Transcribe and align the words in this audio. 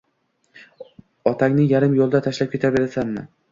Otangni 1.33 1.67
yarim 1.73 1.95
yoʻlda 2.01 2.25
tashlab 2.29 2.53
ketaverasanmi? 2.57 3.27